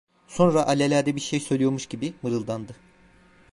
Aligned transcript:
Sonra, 0.27 0.63
alelade 0.67 1.15
bir 1.15 1.21
şey 1.21 1.39
söylüyormuş 1.39 1.85
gibi, 1.85 2.13
mırıldandı. 2.23 2.73